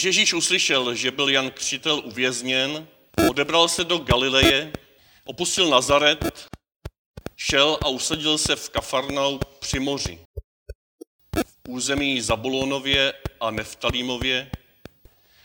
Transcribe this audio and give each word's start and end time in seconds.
Když 0.00 0.16
Ježíš 0.16 0.34
uslyšel, 0.34 0.94
že 0.94 1.10
byl 1.10 1.28
Jan 1.28 1.50
Křtitel 1.50 2.02
uvězněn, 2.04 2.88
odebral 3.30 3.68
se 3.68 3.84
do 3.84 3.98
Galileje, 3.98 4.72
opustil 5.24 5.70
Nazaret, 5.70 6.48
šel 7.36 7.78
a 7.84 7.88
usadil 7.88 8.38
se 8.38 8.56
v 8.56 8.68
Kafarnau 8.68 9.38
při 9.58 9.78
moři. 9.80 10.18
V 11.36 11.68
území 11.68 12.20
Zabulonově 12.20 13.12
a 13.40 13.50
Neftalímově, 13.50 14.50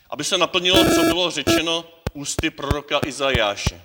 aby 0.10 0.24
se 0.24 0.38
naplnilo, 0.38 0.96
co 0.96 1.02
bylo 1.02 1.32
řečeno 1.32 1.86
ústy 2.14 2.50
proroka 2.50 3.00
Izajáše. 3.06 3.82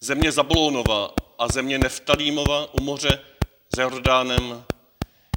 Země 0.00 0.32
Zabulonova 0.32 1.14
a 1.38 1.48
země 1.48 1.78
Neftalímova 1.78 2.74
u 2.74 2.82
moře 2.82 3.24
s 3.76 3.78
Jordánem, 3.78 4.64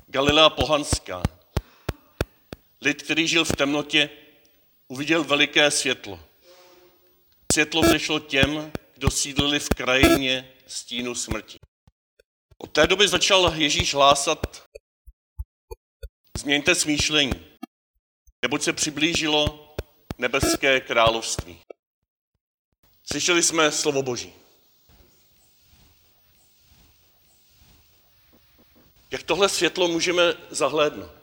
Galilea 0.07 0.49
pohanská. 0.49 1.36
Lid, 2.81 3.03
který 3.03 3.27
žil 3.27 3.45
v 3.45 3.55
temnotě, 3.55 4.09
uviděl 4.87 5.23
veliké 5.23 5.71
světlo. 5.71 6.19
Světlo 7.53 7.81
vzešlo 7.81 8.19
těm, 8.19 8.71
kdo 8.93 9.11
sídlili 9.11 9.59
v 9.59 9.69
krajině 9.69 10.53
stínu 10.67 11.15
smrti. 11.15 11.57
Od 12.57 12.71
té 12.71 12.87
doby 12.87 13.07
začal 13.07 13.53
Ježíš 13.55 13.93
hlásat, 13.93 14.63
změňte 16.37 16.75
smýšlení, 16.75 17.45
neboť 18.41 18.63
se 18.63 18.73
přiblížilo 18.73 19.75
nebeské 20.17 20.79
království. 20.79 21.59
Slyšeli 23.11 23.43
jsme 23.43 23.71
slovo 23.71 24.03
Boží. 24.03 24.33
Jak 29.11 29.23
tohle 29.23 29.49
světlo 29.49 29.87
můžeme 29.87 30.33
zahlédnout? 30.49 31.16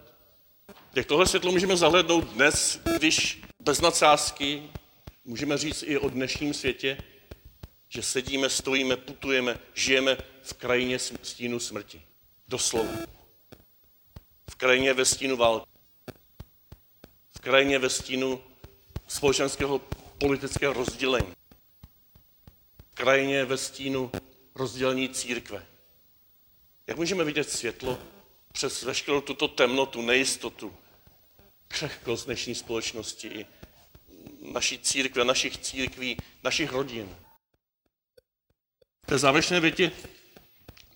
Jak 0.95 1.07
tohle 1.07 1.27
světlo 1.27 1.53
můžeme 1.53 1.77
zahlédnout 1.77 2.25
dnes, 2.25 2.81
když 2.97 3.43
bez 3.61 3.81
nadsázky 3.81 4.63
můžeme 5.25 5.59
říct 5.59 5.85
i 5.87 5.99
o 5.99 6.09
dnešním 6.09 6.55
světě, 6.55 6.99
že 7.89 8.03
sedíme, 8.03 8.51
stojíme, 8.51 8.97
putujeme, 8.97 9.59
žijeme 9.75 10.17
v 10.43 10.53
krajině 10.53 10.99
stínu 10.99 11.61
smrti. 11.61 12.03
Doslova. 12.49 12.91
V 14.51 14.55
krajině 14.55 14.95
ve 14.95 15.05
stínu 15.05 15.37
války. 15.37 15.67
V 17.37 17.41
krajině 17.41 17.79
ve 17.79 17.91
stínu 17.91 18.41
společenského 19.07 19.79
politického 20.19 20.73
rozdělení. 20.73 21.33
V 22.91 22.95
krajině 22.95 23.45
ve 23.45 23.59
stínu 23.59 24.11
rozdělení 24.55 25.09
církve. 25.09 25.67
Jak 26.87 26.97
můžeme 26.97 27.25
vidět 27.25 27.51
světlo 27.51 27.99
přes 28.53 28.83
veškerou 28.83 29.21
tuto 29.21 29.49
temnotu, 29.49 30.03
nejistotu, 30.03 30.75
křehkost 31.69 32.27
dnešní 32.27 32.55
společnosti 32.55 33.47
naší 34.53 34.79
církve, 34.79 35.25
našich 35.25 35.59
církví, 35.59 36.17
našich 36.45 36.73
rodin. 36.73 37.17
V 39.03 39.07
té 39.07 39.19
závěrečné 39.19 39.61
větě 39.61 39.93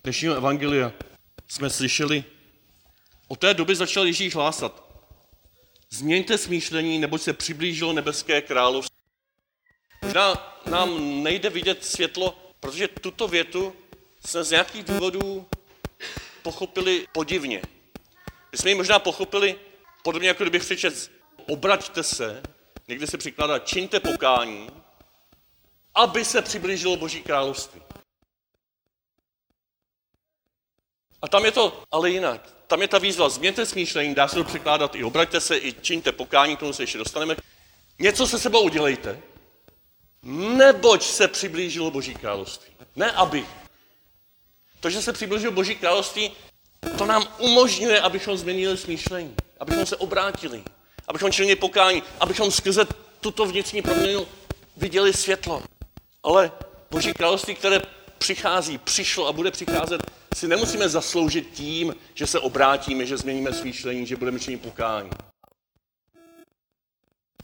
dnešního 0.04 0.34
evangelia 0.34 0.92
jsme 1.48 1.70
slyšeli, 1.70 2.24
od 3.28 3.38
té 3.38 3.54
doby 3.54 3.76
začal 3.76 4.06
Ježíš 4.06 4.34
hlásat. 4.34 4.88
Změňte 5.90 6.38
smýšlení, 6.38 6.98
neboť 6.98 7.22
se 7.22 7.32
přiblížilo 7.32 7.92
nebeské 7.92 8.42
království. 8.42 8.98
Možná 10.02 10.58
nám 10.66 11.22
nejde 11.22 11.50
vidět 11.50 11.84
světlo, 11.84 12.38
protože 12.60 12.88
tuto 12.88 13.28
větu 13.28 13.76
jsme 14.26 14.44
z 14.44 14.50
nějakých 14.50 14.84
důvodů 14.84 15.46
pochopili 16.42 17.06
podivně. 17.12 17.62
My 18.52 18.58
jsme 18.58 18.70
ji 18.70 18.74
možná 18.74 18.98
pochopili 18.98 19.58
podobně, 20.08 20.28
jako 20.28 20.44
kdybych 20.44 20.62
přečet, 20.62 21.10
obraťte 21.46 22.02
se, 22.02 22.42
někde 22.88 23.06
se 23.06 23.18
přikládá, 23.18 23.58
čiňte 23.58 24.00
pokání, 24.00 24.70
aby 25.94 26.24
se 26.24 26.42
přiblížilo 26.42 26.96
Boží 26.96 27.22
království. 27.22 27.82
A 31.22 31.28
tam 31.28 31.44
je 31.44 31.52
to 31.52 31.82
ale 31.90 32.10
jinak. 32.10 32.54
Tam 32.66 32.82
je 32.82 32.88
ta 32.88 32.98
výzva, 32.98 33.28
změňte 33.28 33.66
smýšlení, 33.66 34.14
dá 34.14 34.28
se 34.28 34.36
to 34.36 34.44
překládat 34.44 34.94
i 34.94 35.04
obraťte 35.04 35.40
se, 35.40 35.58
i 35.58 35.72
čiňte 35.72 36.12
pokání, 36.12 36.56
k 36.56 36.60
tomu 36.60 36.72
se 36.72 36.82
ještě 36.82 36.98
dostaneme. 36.98 37.36
Něco 37.98 38.26
se 38.26 38.38
sebou 38.38 38.62
udělejte, 38.62 39.20
neboť 40.22 41.02
se 41.02 41.28
přiblížilo 41.28 41.90
Boží 41.90 42.14
království. 42.14 42.72
Ne 42.96 43.12
aby. 43.12 43.46
To, 44.80 44.90
že 44.90 45.02
se 45.02 45.12
přiblížilo 45.12 45.52
Boží 45.52 45.76
království, 45.76 46.32
to 46.98 47.06
nám 47.06 47.28
umožňuje, 47.38 48.00
abychom 48.00 48.36
změnili 48.36 48.76
smýšlení, 48.76 49.36
abychom 49.60 49.86
se 49.86 49.96
obrátili, 49.96 50.62
abychom 51.08 51.32
činili 51.32 51.56
pokání, 51.56 52.02
abychom 52.20 52.50
skrze 52.50 52.86
tuto 53.20 53.46
vnitřní 53.46 53.82
proměnu 53.82 54.26
viděli 54.76 55.12
světlo. 55.12 55.62
Ale 56.22 56.52
Boží 56.90 57.12
království, 57.12 57.54
které 57.54 57.82
přichází, 58.18 58.78
přišlo 58.78 59.26
a 59.26 59.32
bude 59.32 59.50
přicházet, 59.50 60.00
si 60.34 60.48
nemusíme 60.48 60.88
zasloužit 60.88 61.50
tím, 61.54 61.96
že 62.14 62.26
se 62.26 62.38
obrátíme, 62.38 63.06
že 63.06 63.16
změníme 63.16 63.52
smýšlení, 63.52 64.06
že 64.06 64.16
budeme 64.16 64.40
činit 64.40 64.62
pokání. 64.62 65.10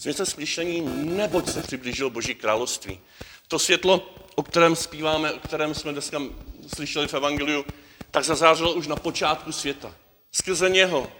Změňte 0.00 0.26
smýšlení, 0.26 0.81
neboť 1.16 1.48
se 1.48 1.62
přiblížilo 1.62 2.10
Boží 2.10 2.34
království. 2.34 3.00
To 3.48 3.58
světlo, 3.58 4.14
o 4.34 4.42
kterém 4.42 4.76
zpíváme, 4.76 5.32
o 5.32 5.38
kterém 5.38 5.75
jsme 5.75 5.92
dneska 5.92 6.22
slyšeli 6.75 7.08
v 7.08 7.14
Evangeliu, 7.14 7.64
tak 8.10 8.25
zazářilo 8.25 8.75
už 8.75 8.86
na 8.86 8.96
počátku 8.96 9.52
světa. 9.52 9.94
Skrze 10.32 10.70
něho, 10.70 11.12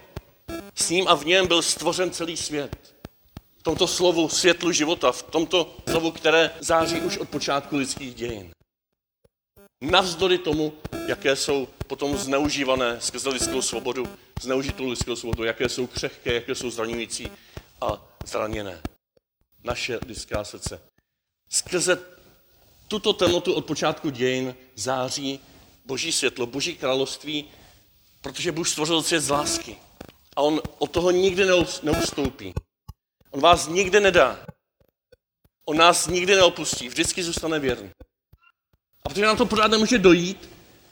s 0.75 0.89
ním 0.89 1.07
a 1.07 1.15
v 1.15 1.25
něm 1.25 1.47
byl 1.47 1.61
stvořen 1.61 2.11
celý 2.11 2.37
svět. 2.37 2.95
V 3.57 3.63
tomto 3.63 3.87
slovu 3.87 4.29
světlu 4.29 4.71
života, 4.71 5.11
v 5.11 5.23
tomto 5.23 5.77
slovu, 5.89 6.11
které 6.11 6.51
září 6.59 7.01
už 7.01 7.17
od 7.17 7.29
počátku 7.29 7.77
lidských 7.77 8.15
dějin. 8.15 8.51
Navzdory 9.81 10.37
tomu, 10.37 10.73
jaké 11.07 11.35
jsou 11.35 11.67
potom 11.87 12.17
zneužívané 12.17 13.01
skrze 13.01 13.29
lidskou 13.29 13.61
svobodu, 13.61 14.09
zneužitou 14.41 14.89
lidskou 14.89 15.15
svobodu, 15.15 15.43
jaké 15.43 15.69
jsou 15.69 15.87
křehké, 15.87 16.33
jaké 16.33 16.55
jsou 16.55 16.69
zraňující 16.69 17.31
a 17.81 18.05
zraněné. 18.25 18.81
Naše 19.63 19.99
lidská 20.07 20.43
srdce. 20.43 20.81
Skrze 21.49 21.99
tuto 22.87 23.13
temnotu 23.13 23.53
od 23.53 23.65
počátku 23.65 24.09
dějin 24.09 24.55
září 24.75 25.39
boží 25.85 26.11
světlo, 26.11 26.45
boží 26.45 26.75
království, 26.75 27.45
protože 28.21 28.51
Bůh 28.51 28.69
stvořil 28.69 29.03
svět 29.03 29.19
z 29.19 29.29
lásky. 29.29 29.77
A 30.35 30.41
on 30.41 30.61
od 30.77 30.91
toho 30.91 31.11
nikdy 31.11 31.45
neustoupí. 31.83 32.53
On 33.31 33.41
vás 33.41 33.67
nikdy 33.67 33.99
nedá. 33.99 34.45
On 35.65 35.77
nás 35.77 36.07
nikdy 36.07 36.35
neopustí, 36.35 36.89
vždycky 36.89 37.23
zůstane 37.23 37.59
věrný. 37.59 37.91
A 39.03 39.09
protože 39.09 39.25
nám 39.25 39.37
to 39.37 39.45
pořád 39.45 39.71
nemůže 39.71 39.97
dojít, 39.97 40.49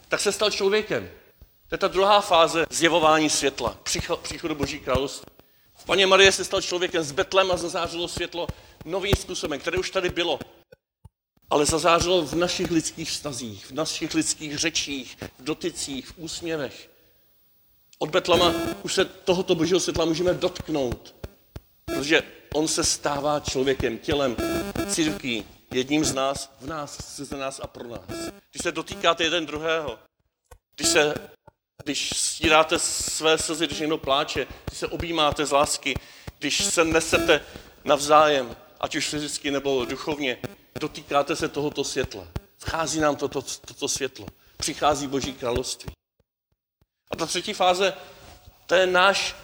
tak 0.07 0.19
se 0.19 0.31
stal 0.31 0.51
člověkem. 0.51 1.11
To 1.67 1.75
je 1.75 1.77
ta 1.77 1.87
druhá 1.87 2.21
fáze 2.21 2.65
zjevování 2.69 3.29
světla, 3.29 3.77
příchodu 4.21 4.55
Boží 4.55 4.79
království. 4.79 5.31
V 5.75 5.85
paně 5.85 6.07
Marie 6.07 6.31
se 6.31 6.45
stal 6.45 6.61
člověkem 6.61 7.03
z 7.03 7.11
Betlem 7.11 7.51
a 7.51 7.57
zazářilo 7.57 8.07
světlo 8.07 8.47
novým 8.85 9.15
způsobem, 9.15 9.59
které 9.59 9.77
už 9.77 9.89
tady 9.89 10.09
bylo 10.09 10.39
ale 11.53 11.65
zazářilo 11.65 12.21
v 12.21 12.35
našich 12.35 12.71
lidských 12.71 13.09
vztazích, 13.09 13.65
v 13.65 13.71
našich 13.71 14.13
lidských 14.13 14.57
řečích, 14.57 15.17
v 15.39 15.43
dotycích, 15.43 16.07
v 16.07 16.13
úsměvech. 16.17 16.89
Od 18.03 18.09
Betlama 18.09 18.53
už 18.83 18.93
se 18.93 19.05
tohoto 19.05 19.55
božího 19.55 19.79
světla 19.79 20.05
můžeme 20.05 20.33
dotknout, 20.33 21.15
protože 21.85 22.23
on 22.53 22.67
se 22.67 22.83
stává 22.83 23.39
člověkem, 23.39 23.97
tělem, 23.97 24.35
církví, 24.87 25.45
jedním 25.73 26.05
z 26.05 26.13
nás, 26.13 26.55
v 26.61 26.67
nás, 26.67 27.19
ze 27.19 27.37
nás 27.37 27.59
a 27.63 27.67
pro 27.67 27.87
nás. 27.87 28.01
Když 28.51 28.63
se 28.63 28.71
dotýkáte 28.71 29.23
jeden 29.23 29.45
druhého, 29.45 29.99
když 30.75 30.87
se 30.87 31.13
když 31.83 32.09
stíráte 32.15 32.79
své 32.79 33.37
slzy, 33.37 33.67
když 33.67 33.79
někdo 33.79 33.97
pláče, 33.97 34.47
když 34.65 34.79
se 34.79 34.87
objímáte 34.87 35.45
z 35.45 35.51
lásky, 35.51 35.95
když 36.39 36.63
se 36.63 36.83
nesete 36.83 37.41
navzájem, 37.83 38.55
ať 38.79 38.95
už 38.95 39.09
fyzicky 39.09 39.51
nebo 39.51 39.85
duchovně, 39.85 40.37
dotýkáte 40.79 41.35
se 41.35 41.47
tohoto 41.49 41.83
světla. 41.83 42.27
Vchází 42.57 42.99
nám 42.99 43.15
toto, 43.15 43.41
toto 43.41 43.87
světlo. 43.87 44.27
Přichází 44.57 45.07
Boží 45.07 45.33
království. 45.33 45.93
A 47.11 47.15
ta 47.15 47.25
třetí 47.25 47.53
fáze, 47.53 47.93
to 48.65 48.75
je 48.75 48.87
náš 48.87 49.35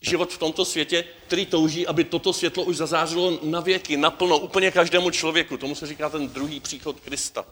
život 0.00 0.32
v 0.32 0.38
tomto 0.38 0.64
světě, 0.64 1.04
který 1.26 1.46
touží, 1.46 1.86
aby 1.86 2.04
toto 2.04 2.32
světlo 2.32 2.64
už 2.64 2.76
zazářilo 2.76 3.38
na 3.42 3.60
věky, 3.60 3.96
naplno, 3.96 4.38
úplně 4.38 4.70
každému 4.70 5.10
člověku. 5.10 5.56
Tomu 5.56 5.74
se 5.74 5.86
říká 5.86 6.08
ten 6.08 6.28
druhý 6.28 6.60
příchod 6.60 7.00
Krista. 7.00 7.44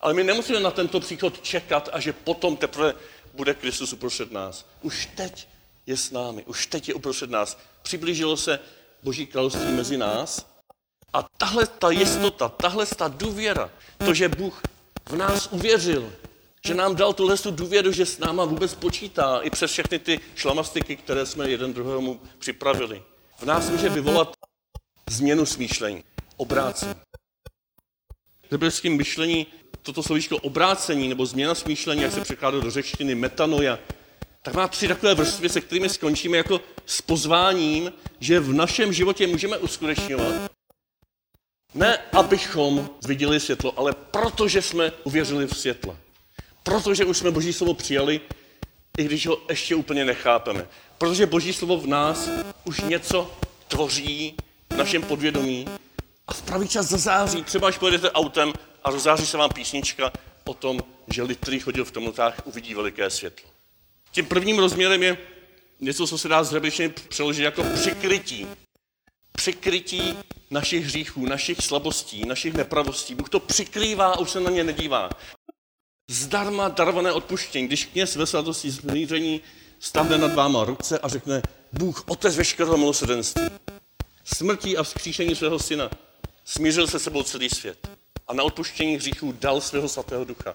Ale 0.00 0.14
my 0.14 0.24
nemusíme 0.24 0.60
na 0.60 0.70
tento 0.70 1.00
příchod 1.00 1.42
čekat 1.42 1.88
a 1.92 2.00
že 2.00 2.12
potom 2.12 2.56
teprve 2.56 2.94
bude 3.34 3.54
Kristus 3.54 3.92
uprostřed 3.92 4.32
nás. 4.32 4.66
Už 4.82 5.08
teď 5.16 5.48
je 5.86 5.96
s 5.96 6.10
námi, 6.10 6.44
už 6.46 6.66
teď 6.66 6.88
je 6.88 6.94
uprostřed 6.94 7.30
nás. 7.30 7.58
Přiblížilo 7.82 8.36
se 8.36 8.58
Boží 9.02 9.26
království 9.26 9.72
mezi 9.72 9.96
nás 9.96 10.46
a 11.12 11.22
tahle 11.22 11.66
ta 11.66 11.90
jistota, 11.90 12.48
tahle 12.48 12.86
ta 12.86 13.08
důvěra, 13.08 13.70
to, 13.98 14.14
že 14.14 14.28
Bůh 14.28 14.62
v 15.08 15.16
nás 15.16 15.48
uvěřil, 15.50 16.12
že 16.66 16.74
nám 16.74 16.96
dal 16.96 17.12
tuhle 17.12 17.38
tu 17.38 17.50
důvěru, 17.50 17.92
že 17.92 18.06
s 18.06 18.18
náma 18.18 18.44
vůbec 18.44 18.74
počítá 18.74 19.40
i 19.42 19.50
přes 19.50 19.70
všechny 19.70 19.98
ty 19.98 20.20
šlamastiky, 20.34 20.96
které 20.96 21.26
jsme 21.26 21.50
jeden 21.50 21.72
druhému 21.72 22.20
připravili. 22.38 23.02
v 23.38 23.44
nás 23.44 23.70
může 23.70 23.88
vyvolat 23.88 24.32
změnu 25.10 25.46
smýšlení, 25.46 26.04
obrácení. 26.36 26.94
Biblickém 28.50 28.96
myšlení 28.96 29.46
toto 29.82 30.02
slovíčko 30.02 30.36
obrácení 30.36 31.08
nebo 31.08 31.26
změna 31.26 31.54
smýšlení, 31.54 32.02
jak 32.02 32.12
se 32.12 32.20
překládá 32.20 32.60
do 32.60 32.70
řečtiny 32.70 33.14
metanoja, 33.14 33.78
tak 34.42 34.54
má 34.54 34.68
tři 34.68 34.88
takové 34.88 35.14
vrstvy, 35.14 35.48
se 35.48 35.60
kterými 35.60 35.88
skončíme 35.88 36.36
jako 36.36 36.60
s 36.86 37.02
pozváním, 37.02 37.92
že 38.20 38.40
v 38.40 38.52
našem 38.52 38.92
životě 38.92 39.26
můžeme 39.26 39.58
uskutečňovat. 39.58 40.52
Ne, 41.74 41.98
abychom 41.98 42.90
viděli 43.06 43.40
světlo, 43.40 43.78
ale 43.78 43.92
protože 43.92 44.62
jsme 44.62 44.92
uvěřili 45.04 45.46
v 45.46 45.56
světlo. 45.58 45.96
Protože 46.62 47.04
už 47.04 47.18
jsme 47.18 47.30
Boží 47.30 47.52
slovo 47.52 47.74
přijali, 47.74 48.20
i 48.98 49.04
když 49.04 49.26
ho 49.26 49.38
ještě 49.48 49.74
úplně 49.74 50.04
nechápeme. 50.04 50.68
Protože 50.98 51.26
Boží 51.26 51.52
slovo 51.52 51.76
v 51.78 51.86
nás 51.86 52.28
už 52.64 52.80
něco 52.80 53.30
tvoří 53.68 54.34
v 54.72 54.76
našem 54.76 55.02
podvědomí 55.02 55.66
a 56.26 56.32
v 56.32 56.42
pravý 56.42 56.68
čas 56.68 56.86
zazáří. 56.86 57.44
Třeba 57.44 57.68
až 57.68 57.78
pojedete 57.78 58.10
autem 58.10 58.52
a 58.84 58.90
rozáří 58.90 59.26
se 59.26 59.36
vám 59.36 59.50
písnička 59.50 60.12
o 60.44 60.54
tom, 60.54 60.80
že 61.08 61.22
lid, 61.22 61.38
který 61.40 61.60
chodil 61.60 61.84
v 61.84 61.90
temnotách, 61.90 62.42
uvidí 62.44 62.74
veliké 62.74 63.10
světlo. 63.10 63.48
Tím 64.10 64.26
prvním 64.26 64.58
rozměrem 64.58 65.02
je 65.02 65.18
něco, 65.80 66.06
co 66.06 66.18
se 66.18 66.28
dá 66.28 66.44
z 66.44 66.60
přeložit 67.08 67.42
jako 67.42 67.64
přikrytí. 67.74 68.46
Přikrytí 69.32 70.18
našich 70.50 70.84
hříchů, 70.84 71.26
našich 71.26 71.58
slabostí, 71.60 72.26
našich 72.26 72.54
nepravostí. 72.54 73.14
Bůh 73.14 73.28
to 73.28 73.40
přikrývá 73.40 74.06
a 74.06 74.18
už 74.18 74.30
se 74.30 74.40
na 74.40 74.50
ně 74.50 74.64
nedívá. 74.64 75.10
Zdarma 76.12 76.68
darované 76.68 77.12
odpuštění. 77.12 77.66
Když 77.66 77.84
kněz 77.84 78.16
ve 78.16 78.26
svatosti 78.26 78.70
zmíření 78.70 79.40
stavne 79.78 80.18
nad 80.18 80.34
váma 80.34 80.64
ruce 80.64 80.98
a 80.98 81.08
řekne 81.08 81.42
Bůh, 81.72 82.04
otec 82.08 82.36
veškerého 82.36 82.76
milosrdenství, 82.76 83.42
smrtí 84.24 84.76
a 84.76 84.82
vzkříšení 84.82 85.34
svého 85.34 85.58
syna, 85.58 85.90
smířil 86.44 86.86
se 86.86 86.98
sebou 86.98 87.22
celý 87.22 87.50
svět 87.50 87.88
a 88.28 88.34
na 88.34 88.42
odpuštění 88.42 88.96
hříchů 88.96 89.32
dal 89.32 89.60
svého 89.60 89.88
svatého 89.88 90.24
ducha. 90.24 90.54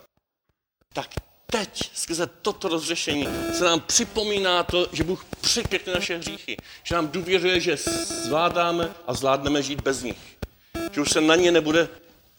Tak 0.94 1.10
teď, 1.52 1.92
skrze 1.94 2.28
toto 2.42 2.68
rozřešení, 2.68 3.28
se 3.54 3.64
nám 3.64 3.82
připomíná 3.82 4.64
to, 4.64 4.88
že 4.92 5.04
Bůh 5.04 5.26
překrytne 5.42 5.94
naše 5.94 6.18
hříchy, 6.18 6.58
že 6.84 6.96
nám 6.96 7.08
důvěřuje, 7.08 7.60
že 7.60 7.78
zvládáme 8.24 8.94
a 9.08 9.14
zvládneme 9.14 9.64
žít 9.64 9.82
bez 9.82 10.04
nich. 10.04 10.38
Že 10.92 11.02
už 11.02 11.10
se 11.10 11.22
na 11.22 11.36
ně 11.36 11.52
nebude 11.52 11.90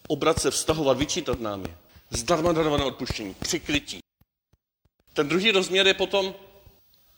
obracet, 0.07 0.51
vztahovat, 0.51 0.97
vyčítat 0.97 1.39
nám 1.39 1.61
je. 1.65 1.88
Zdarma 2.09 2.51
darované 2.51 2.83
odpuštění, 2.83 3.33
přikrytí. 3.33 3.99
Ten 5.13 5.29
druhý 5.29 5.51
rozměr 5.51 5.87
je 5.87 5.93
potom 5.93 6.35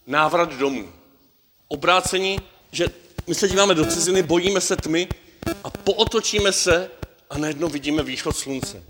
návrat 0.07 0.53
domů. 0.53 0.93
Obrácení, 1.67 2.39
že 2.71 2.85
my 3.27 3.35
se 3.35 3.49
díváme 3.49 3.75
do 3.75 3.85
ciziny, 3.85 4.23
bojíme 4.23 4.61
se 4.61 4.75
tmy 4.75 5.07
a 5.63 5.69
pootočíme 5.69 6.51
se 6.51 6.91
a 7.29 7.37
najednou 7.37 7.69
vidíme 7.69 8.03
východ 8.03 8.37
slunce. 8.37 8.83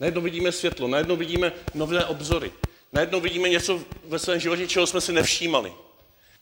Najednou 0.00 0.22
vidíme 0.22 0.52
světlo, 0.52 0.88
najednou 0.88 1.16
vidíme 1.16 1.52
nové 1.74 2.04
obzory. 2.04 2.52
Najednou 2.92 3.20
vidíme 3.20 3.48
něco 3.48 3.80
ve 4.04 4.18
svém 4.18 4.40
životě, 4.40 4.68
čeho 4.68 4.86
jsme 4.86 5.00
si 5.00 5.12
nevšímali. 5.12 5.72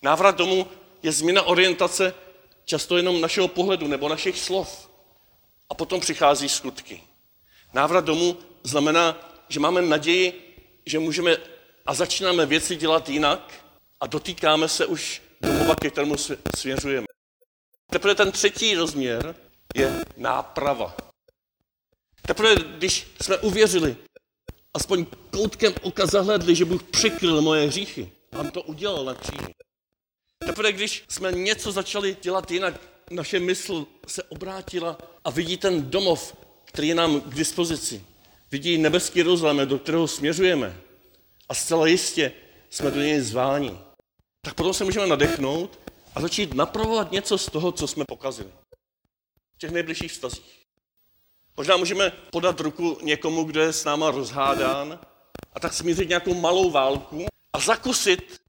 Návrat 0.03 0.37
domů 0.37 0.67
je 1.03 1.12
změna 1.12 1.43
orientace 1.43 2.15
často 2.65 2.97
jenom 2.97 3.21
našeho 3.21 3.49
pohledu 3.49 3.87
nebo 3.87 4.09
našich 4.09 4.39
slov. 4.39 4.91
A 5.71 5.75
potom 5.75 6.00
přichází 6.00 6.49
skutky. 6.49 7.03
Návrat 7.73 8.05
domů 8.05 8.37
znamená, 8.69 9.31
že 9.49 9.61
máme 9.61 9.82
naději, 9.82 10.55
že 10.87 10.99
můžeme 10.99 11.37
a 11.87 11.94
začínáme 11.94 12.47
věci 12.47 12.76
dělat 12.76 13.09
jinak 13.09 13.65
a 14.00 14.06
dotýkáme 14.06 14.69
se 14.69 14.87
už 14.87 15.23
domova, 15.41 15.75
ke 15.75 15.91
kterému 15.91 16.17
svěřujeme. 16.56 17.06
Teprve 17.91 18.15
ten 18.15 18.32
třetí 18.32 18.75
rozměr 18.75 19.35
je 19.76 20.05
náprava. 20.17 20.97
Teprve 22.26 22.55
když 22.55 23.06
jsme 23.23 23.38
uvěřili, 23.38 23.97
aspoň 24.75 25.06
koutkem 25.31 25.75
oka 25.82 26.06
zahledli, 26.06 26.55
že 26.55 26.64
Bůh 26.64 26.82
přikryl 26.82 27.43
moje 27.43 27.67
hříchy, 27.67 28.12
on 28.38 28.50
to 28.50 28.62
udělal 28.62 29.05
na 29.05 29.14
kříži. 29.14 29.55
Teprve 30.47 30.73
když 30.73 31.05
jsme 31.09 31.32
něco 31.32 31.73
začali 31.73 32.17
dělat 32.23 32.50
jinak, 32.50 32.81
naše 33.11 33.41
mysl 33.41 33.87
se 34.06 34.23
obrátila 34.23 34.99
a 35.25 35.31
vidí 35.31 35.56
ten 35.56 35.91
domov, 35.91 36.37
který 36.64 36.88
je 36.88 36.94
nám 36.94 37.21
k 37.21 37.35
dispozici. 37.35 38.05
Vidí 38.50 38.79
nebeský 38.79 39.19
Jeruzalém, 39.19 39.69
do 39.69 39.79
kterého 39.79 40.09
směřujeme. 40.09 40.81
A 41.49 41.55
zcela 41.55 41.87
jistě 41.87 42.33
jsme 42.71 42.91
do 42.91 43.00
něj 43.00 43.21
zváni. 43.21 43.79
Tak 44.41 44.55
potom 44.55 44.75
se 44.75 44.85
můžeme 44.85 45.06
nadechnout 45.06 45.79
a 46.15 46.21
začít 46.21 46.55
napravovat 46.55 47.12
něco 47.12 47.39
z 47.39 47.47
toho, 47.47 47.73
co 47.73 47.87
jsme 47.87 48.05
pokazili. 48.09 48.50
V 49.55 49.59
těch 49.59 49.71
nejbližších 49.71 50.12
vztazích. 50.12 50.65
Možná 51.56 51.77
můžeme 51.77 52.11
podat 52.11 52.61
ruku 52.61 52.99
někomu, 53.03 53.45
kdo 53.45 53.61
je 53.61 53.73
s 53.73 53.85
náma 53.85 54.11
rozhádán 54.11 54.99
a 55.53 55.61
tak 55.61 55.73
smířit 55.73 56.09
nějakou 56.09 56.35
malou 56.35 56.71
válku 56.71 57.27
a 57.53 57.61
zakusit, 57.61 58.41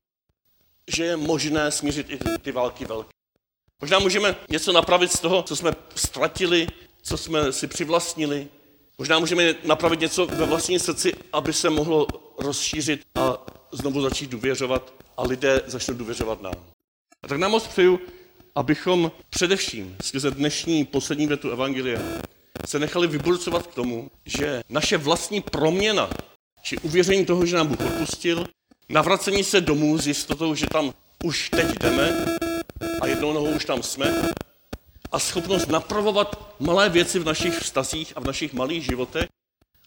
že 0.87 1.05
je 1.05 1.17
možné 1.17 1.71
smířit 1.71 2.09
i 2.09 2.19
ty 2.41 2.51
války 2.51 2.85
velké. 2.85 3.09
Možná 3.81 3.99
můžeme 3.99 4.35
něco 4.49 4.71
napravit 4.71 5.11
z 5.11 5.19
toho, 5.19 5.43
co 5.43 5.55
jsme 5.55 5.71
ztratili, 5.95 6.67
co 7.01 7.17
jsme 7.17 7.51
si 7.51 7.67
přivlastnili. 7.67 8.47
Možná 8.99 9.19
můžeme 9.19 9.55
napravit 9.63 9.99
něco 9.99 10.25
ve 10.25 10.45
vlastním 10.45 10.79
srdci, 10.79 11.13
aby 11.33 11.53
se 11.53 11.69
mohlo 11.69 12.07
rozšířit 12.37 13.01
a 13.15 13.45
znovu 13.71 14.01
začít 14.01 14.29
důvěřovat 14.29 14.93
a 15.17 15.23
lidé 15.23 15.61
začnou 15.65 15.93
důvěřovat 15.93 16.41
nám. 16.41 16.53
A 17.23 17.27
tak 17.27 17.37
nám 17.37 17.51
moc 17.51 17.67
přeju, 17.67 17.99
abychom 18.55 19.11
především 19.29 19.95
skrze 20.03 20.31
dnešní 20.31 20.85
poslední 20.85 21.27
větu 21.27 21.51
Evangelia 21.51 22.01
se 22.67 22.79
nechali 22.79 23.07
vyburcovat 23.07 23.67
k 23.67 23.73
tomu, 23.73 24.11
že 24.25 24.61
naše 24.69 24.97
vlastní 24.97 25.41
proměna, 25.41 26.09
či 26.61 26.77
uvěření 26.77 27.25
toho, 27.25 27.45
že 27.45 27.55
nám 27.55 27.67
Bůh 27.67 27.79
odpustil, 27.79 28.45
navracení 28.89 29.43
se 29.43 29.61
domů 29.61 29.97
s 29.97 30.07
jistotou, 30.07 30.55
že 30.55 30.65
tam 30.71 30.93
už 31.23 31.49
teď 31.49 31.67
jdeme 31.79 32.25
a 33.01 33.07
jednou 33.07 33.33
nohou 33.33 33.49
už 33.49 33.65
tam 33.65 33.83
jsme, 33.83 34.29
a 35.11 35.19
schopnost 35.19 35.67
napravovat 35.67 36.55
malé 36.59 36.89
věci 36.89 37.19
v 37.19 37.25
našich 37.25 37.59
vztazích 37.59 38.13
a 38.15 38.19
v 38.19 38.25
našich 38.25 38.53
malých 38.53 38.85
životech, 38.85 39.29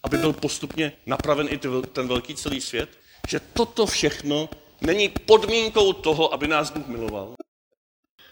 aby 0.02 0.18
byl 0.18 0.32
postupně 0.32 0.92
napraven 1.06 1.48
i 1.50 1.58
ten 1.92 2.08
velký 2.08 2.34
celý 2.34 2.60
svět, 2.60 2.98
že 3.28 3.40
toto 3.40 3.86
všechno 3.86 4.48
není 4.80 5.08
podmínkou 5.08 5.92
toho, 5.92 6.34
aby 6.34 6.48
nás 6.48 6.70
Bůh 6.70 6.86
miloval. 6.86 7.34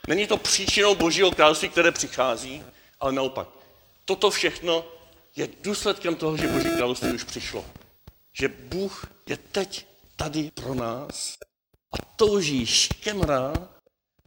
Není 0.08 0.26
to 0.26 0.36
příčinou 0.36 0.94
Božího 0.94 1.30
království, 1.30 1.68
které 1.68 1.92
přichází, 1.92 2.62
ale 3.00 3.12
naopak. 3.12 3.48
Toto 4.04 4.30
všechno 4.30 4.84
je 5.36 5.48
důsledkem 5.62 6.14
toho, 6.14 6.36
že 6.36 6.48
Boží 6.48 6.68
království 6.76 7.12
už 7.12 7.24
přišlo. 7.24 7.64
Že 8.32 8.48
Bůh 8.48 9.06
je 9.26 9.36
teď 9.36 9.86
tady 10.16 10.50
pro 10.54 10.74
nás 10.74 11.34
a 11.92 11.96
touží, 12.16 12.66
škemrá, 12.66 13.52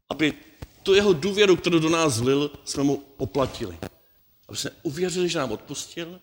aby 0.09 0.33
tu 0.83 0.93
jeho 0.93 1.13
důvěru, 1.13 1.55
kterou 1.55 1.79
do 1.79 1.89
nás 1.89 2.13
zlil, 2.13 2.51
jsme 2.65 2.83
mu 2.83 3.03
oplatili. 3.17 3.77
Aby 4.47 4.57
jsme 4.57 4.71
uvěřili, 4.83 5.29
že 5.29 5.39
nám 5.39 5.51
odpustil, 5.51 6.19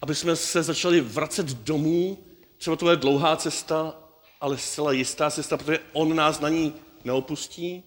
aby 0.00 0.14
jsme 0.14 0.36
se 0.36 0.62
začali 0.62 1.00
vracet 1.00 1.46
domů, 1.46 2.18
třeba 2.58 2.76
to 2.76 2.90
je 2.90 2.96
dlouhá 2.96 3.36
cesta, 3.36 3.94
ale 4.40 4.58
zcela 4.58 4.92
jistá 4.92 5.30
cesta, 5.30 5.56
protože 5.56 5.78
on 5.92 6.16
nás 6.16 6.40
na 6.40 6.48
ní 6.48 6.74
neopustí 7.04 7.82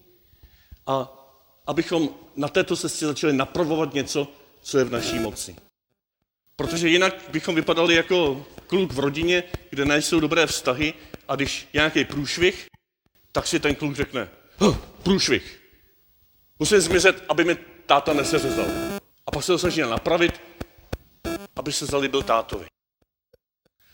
a 0.86 1.20
abychom 1.66 2.08
na 2.36 2.48
této 2.48 2.76
cestě 2.76 3.06
začali 3.06 3.32
napravovat 3.32 3.94
něco, 3.94 4.28
co 4.62 4.78
je 4.78 4.84
v 4.84 4.92
naší 4.92 5.18
moci. 5.18 5.56
Protože 6.56 6.88
jinak 6.88 7.14
bychom 7.32 7.54
vypadali 7.54 7.94
jako 7.94 8.46
kluk 8.66 8.92
v 8.92 8.98
rodině, 8.98 9.44
kde 9.70 9.84
nejsou 9.84 10.20
dobré 10.20 10.46
vztahy 10.46 10.94
a 11.28 11.36
když 11.36 11.68
je 11.72 11.78
nějaký 11.78 12.04
průšvih, 12.04 12.66
tak 13.32 13.46
si 13.46 13.60
ten 13.60 13.74
kluk 13.74 13.96
řekne, 13.96 14.28
průšvih, 15.02 15.63
musím 16.58 16.80
zmizet, 16.80 17.24
aby 17.28 17.44
mi 17.44 17.56
táta 17.86 18.12
neseřezal. 18.12 18.66
A 19.26 19.30
pak 19.30 19.42
se 19.44 19.52
to 19.52 19.58
snaží 19.58 19.80
napravit, 19.80 20.40
aby 21.56 21.72
se 21.72 21.86
zalíbil 21.86 22.22
tátovi. 22.22 22.66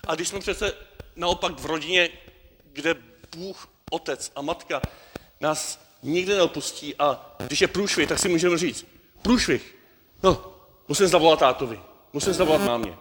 A 0.06 0.14
když 0.14 0.28
jsme 0.28 0.40
přece 0.40 0.74
naopak 1.16 1.60
v 1.60 1.66
rodině, 1.66 2.08
kde 2.64 2.94
Bůh, 3.36 3.68
otec 3.90 4.32
a 4.36 4.42
matka 4.42 4.82
nás 5.40 5.80
nikdy 6.02 6.34
neopustí 6.34 6.94
a 6.98 7.36
když 7.46 7.60
je 7.60 7.68
průšvih, 7.68 8.08
tak 8.08 8.18
si 8.18 8.28
můžeme 8.28 8.58
říct, 8.58 8.86
průšvih, 9.22 9.76
no, 10.22 10.50
Musím 10.90 11.06
zavolat 11.06 11.38
tátovi, 11.38 11.80
musím 12.12 12.32
zavolat 12.32 12.62
mámě, 12.62 12.96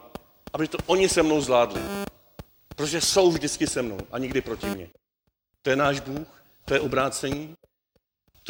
aby 0.52 0.68
to 0.68 0.78
oni 0.86 1.08
se 1.08 1.22
mnou 1.22 1.40
zvládli. 1.40 1.80
Protože 2.76 3.00
jsou 3.00 3.30
vždycky 3.30 3.66
se 3.66 3.82
mnou 3.82 3.98
a 4.12 4.18
nikdy 4.18 4.40
proti 4.40 4.66
mně. 4.66 4.90
To 5.62 5.70
je 5.70 5.76
náš 5.76 6.00
Bůh, 6.00 6.42
to 6.64 6.74
je 6.74 6.80
obrácení, 6.80 7.54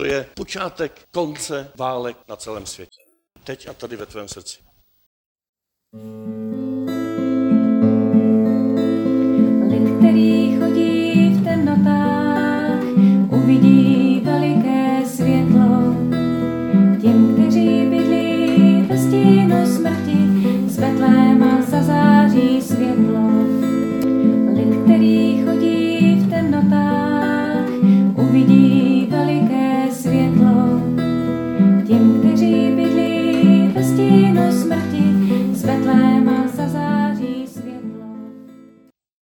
to 0.01 0.07
je 0.07 0.27
počátek 0.35 1.05
konce 1.11 1.73
válek 1.77 2.17
na 2.29 2.37
celém 2.37 2.67
světě. 2.67 3.01
Teď 3.45 3.69
a 3.69 3.73
tady 3.73 3.97
ve 3.97 4.07
tvém 4.07 4.29
srdci. 4.29 4.59
Lid, 9.71 9.99
který 9.99 10.59
chodí 10.61 11.31
v 11.35 11.45
temnotách, 11.45 12.83
uvidí 13.31 14.21
veliké 14.25 15.03
světlo. 15.07 15.95
Těm, 17.03 17.35
kteří 17.35 17.87
bydlí 17.91 18.83
ve 18.83 18.99
stínu 18.99 19.77
smrti, 19.77 20.30